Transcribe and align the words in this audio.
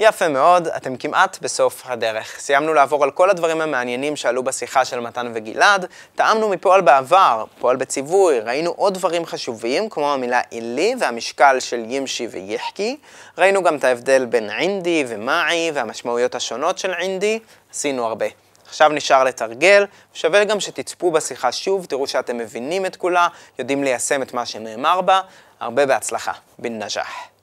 יפה 0.00 0.28
מאוד, 0.28 0.68
אתם 0.68 0.96
כמעט 0.96 1.38
בסוף 1.42 1.82
הדרך. 1.84 2.40
סיימנו 2.40 2.74
לעבור 2.74 3.04
על 3.04 3.10
כל 3.10 3.30
הדברים 3.30 3.60
המעניינים 3.60 4.16
שעלו 4.16 4.42
בשיחה 4.42 4.84
של 4.84 5.00
מתן 5.00 5.32
וגלעד, 5.34 5.86
טעמנו 6.14 6.48
מפועל 6.48 6.80
בעבר, 6.80 7.44
פועל 7.58 7.76
בציווי, 7.76 8.40
ראינו 8.40 8.70
עוד 8.70 8.94
דברים 8.94 9.26
חשובים, 9.26 9.88
כמו 9.88 10.12
המילה 10.12 10.40
אילי 10.52 10.94
והמשקל 11.00 11.60
של 11.60 11.84
ימשי 11.88 12.26
ויחקי, 12.26 12.96
ראינו 13.38 13.62
גם 13.62 13.76
את 13.76 13.84
ההבדל 13.84 14.24
בין 14.24 14.50
עינדי 14.50 15.04
ומעי 15.08 15.70
והמשמעויות 15.74 16.34
השונות 16.34 16.78
של 16.78 16.94
עינדי, 16.94 17.38
עשינו 17.70 18.06
הרבה. 18.06 18.26
עכשיו 18.68 18.88
נשאר 18.88 19.24
לתרגל, 19.24 19.86
שווה 20.14 20.44
גם 20.44 20.60
שתצפו 20.60 21.10
בשיחה 21.10 21.52
שוב, 21.52 21.86
תראו 21.86 22.06
שאתם 22.06 22.38
מבינים 22.38 22.86
את 22.86 22.96
כולה, 22.96 23.28
יודעים 23.58 23.84
ליישם 23.84 24.22
את 24.22 24.34
מה 24.34 24.46
שנאמר 24.46 25.00
בה, 25.00 25.20
הרבה 25.60 25.86
בהצלחה. 25.86 26.32
בן 26.58 26.82
נג'אח. 26.82 27.37